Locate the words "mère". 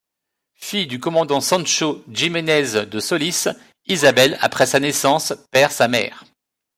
5.87-6.23